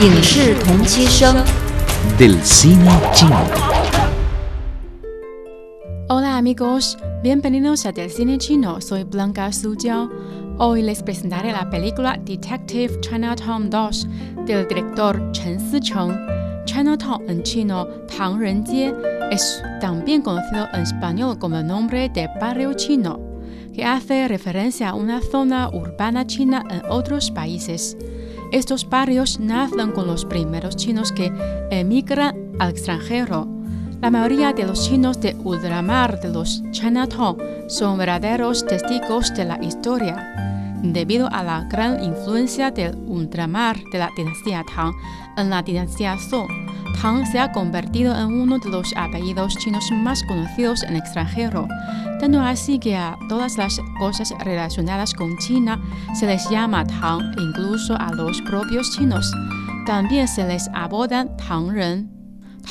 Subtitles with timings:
[0.00, 1.44] 影视同期声。
[2.18, 3.36] del cine chino.
[6.08, 8.80] Hola amigos, bienvenidos a Del Cine Chino.
[8.80, 10.08] Soy Blanca Suyao.
[10.58, 14.08] Hoy les presentaré la película Detective Chinatown 2
[14.46, 16.16] del director Chen Sicheng.
[16.64, 18.94] Chinatown en chino, Tang Ren Jie,
[19.30, 23.20] es también conocido en español como el nombre de barrio chino,
[23.74, 27.96] que hace referencia a una zona urbana china en otros países.
[28.51, 31.31] Estos barrios nacen con los primeros chinos que
[31.71, 33.47] emigran al extranjero.
[34.01, 37.37] La mayoría de los chinos de ultramar de los Chinatown
[37.67, 40.35] son verdaderos testigos de la historia.
[40.83, 44.93] Debido a la gran influencia del ultramar de la dinastía Tang
[45.37, 46.49] en la dinastía Song,
[47.01, 51.67] Tang se ha convertido en uno de los apellidos chinos más conocidos en extranjero,
[52.19, 55.81] tanto así que a todas las cosas relacionadas con China
[56.13, 59.33] se les llama Tang, incluso a los propios chinos.
[59.87, 62.11] También se les apodan Tangren.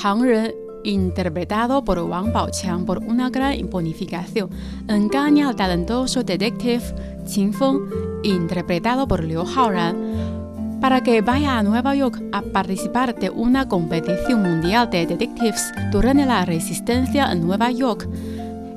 [0.00, 0.52] Tangren
[0.84, 4.48] interpretado por Wang Baoqiang por una gran bonificación,
[4.88, 6.82] engaña al talentoso detective
[7.26, 7.80] Qin Feng,
[8.22, 10.39] interpretado por Liu Haoran,
[10.80, 16.26] para que vaya a Nueva York a participar de una competición mundial de detectives durante
[16.26, 18.08] la resistencia en Nueva York.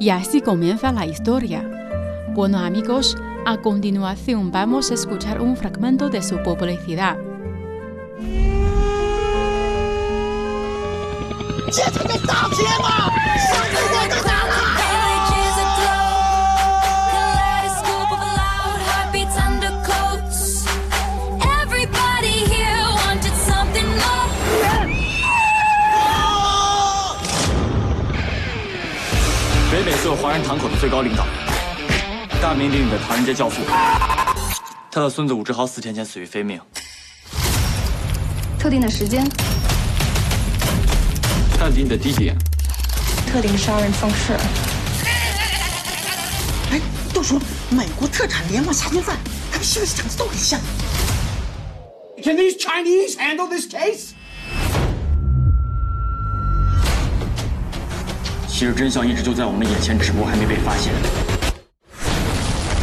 [0.00, 1.62] Y así comienza la historia.
[2.34, 7.16] Bueno amigos, a continuación vamos a escuchar un fragmento de su publicidad.
[29.72, 31.26] 北美所有华人堂口的最高领导，
[32.42, 33.62] 大名鼎鼎的唐人街教父，
[34.90, 36.60] 他的孙子武志豪四天前死于非命。
[38.58, 39.26] 特定的时间、
[41.58, 42.36] 探底你的地点，
[43.26, 44.34] 特定杀人方式。
[46.70, 46.78] 哎，
[47.14, 49.16] 都说美国特产连环杀人犯，
[49.50, 50.60] 他们是不是长得都很像。
[52.22, 54.11] Can these Chinese handle this case?
[58.62, 60.92] 其实真相一直就在我们眼前，只不过还没被发现。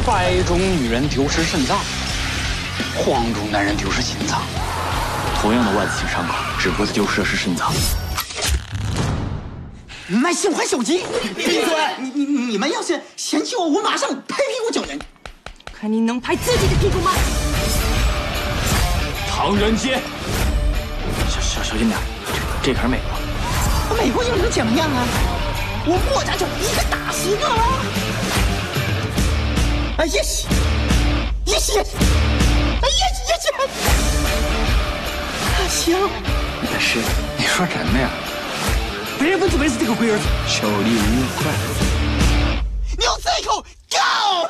[0.06, 1.80] 白种女人丢失肾脏，
[2.98, 4.42] 黄种男人丢失心脏。
[5.40, 7.72] 同样的万死性伤口，只不过丢失的是肾脏。
[10.10, 11.06] 卖性怀手机！
[11.34, 11.72] 闭嘴！
[11.98, 15.00] 你你你们要是嫌弃我，我马上拍屁股走人。
[15.72, 17.12] 看你能拍自己的屁股吗？
[19.32, 20.02] 唐人街，
[21.30, 21.98] 小小小心点，
[22.62, 23.96] 这可是美国。
[23.98, 25.08] 美国又能怎么样啊？
[25.86, 27.64] 我墨家就一个打十个了。
[29.98, 30.48] 哎呀西，
[31.46, 33.46] 呀西，哎呀呀西，
[35.70, 35.98] 行。
[36.62, 37.00] 也是，
[37.38, 38.10] 你说什么呀？
[39.18, 41.52] 别人就没死这个龟儿子，小利无快。
[42.98, 43.12] 你有
[43.44, 44.48] 口，GO！、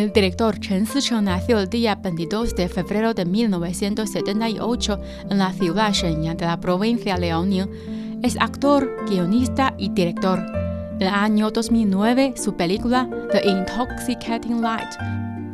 [0.00, 5.92] El director Chen Sicheng nació el día 22 de febrero de 1978 en la ciudad
[5.92, 8.20] Shenyang de la provincia Liaoning.
[8.22, 10.38] Es actor, guionista y director.
[10.98, 14.88] En el año 2009, su película The Intoxicating Light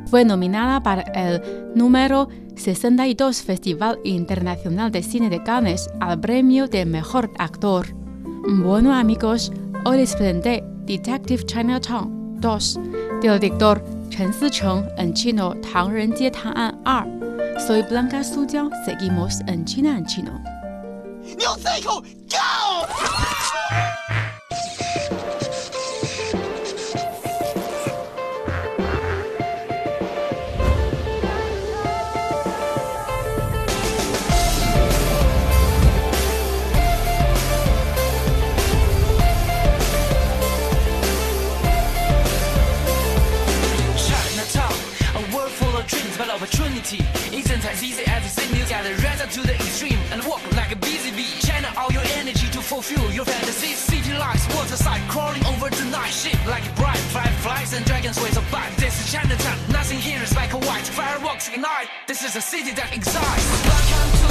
[0.07, 1.43] fue nominada para el
[1.75, 7.89] número 62 Festival Internacional de Cine de Cannes al premio de Mejor Actor.
[8.49, 9.51] Bueno amigos,
[9.85, 12.81] hoy les presenté Detective Chinatown 2
[13.23, 17.05] del director 陈思诚 Encino 唐人街探案二
[17.59, 20.33] ，Soy Blanca 苏江 Seguimos Encino Encino。
[21.37, 22.87] 牛仔裤，Go！
[47.99, 48.27] Easy as
[48.69, 51.39] gotta rise up to the extreme and walk like a busy bee.
[51.41, 53.79] Channel all your energy to fulfill your fantasies.
[53.79, 56.13] City lights, waterside, crawling over the night.
[56.13, 58.75] Shit like a bright fireflies and dragons ways of bite.
[58.77, 60.87] This is Chinatown, nothing here is black or white.
[60.87, 61.89] Fireworks ignite.
[62.07, 63.47] This is a city that excites.
[63.65, 64.26] Welcome to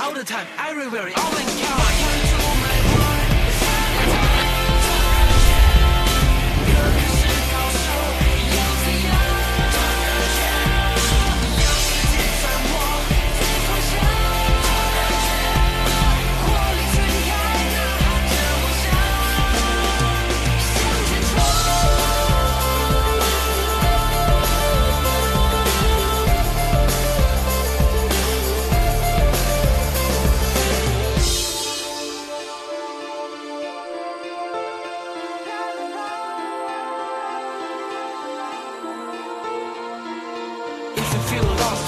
[0.00, 0.46] all the time.
[0.56, 1.47] I will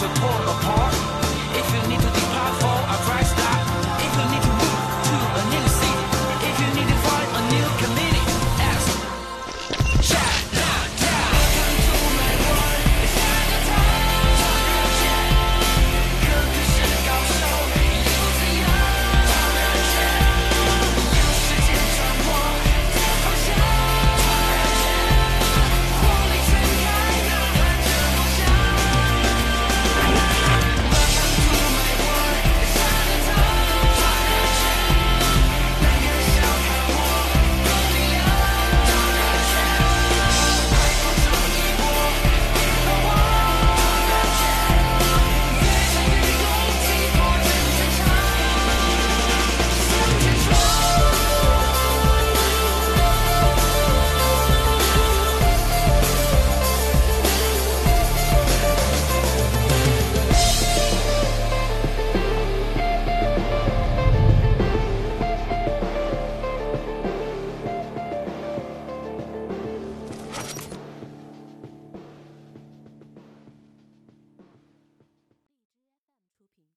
[0.01, 0.80] to torn apart.